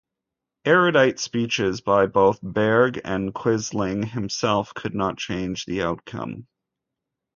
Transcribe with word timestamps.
Erudite 0.65 1.19
speeches 1.19 1.81
by 1.81 2.07
both 2.07 2.41
Bergh 2.41 2.99
and 3.05 3.35
Quisling 3.35 4.03
himself 4.07 4.73
could 4.73 4.95
not 4.95 5.19
change 5.19 5.65
the 5.67 5.83
outcome. 5.83 6.47